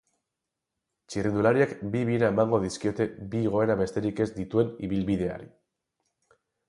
Txirrindulariek 1.13 1.75
bi 1.95 2.01
bira 2.09 2.31
emango 2.35 2.61
dizkiote 2.63 3.07
bi 3.35 3.43
igoera 3.51 3.75
besterik 3.83 4.23
ez 4.27 4.27
dituen 4.39 4.73
ibilbideari. 4.89 5.51